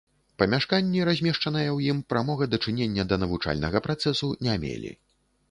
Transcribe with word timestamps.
Памяшканні, 0.43 1.03
размешчаныя 1.09 1.65
ў 1.77 1.95
ім, 1.95 1.99
прамога 2.13 2.49
дачынення 2.55 3.07
да 3.13 3.21
навучальнага 3.27 3.85
працэсу 3.89 4.33
не 4.49 4.59
мелі. 4.67 4.91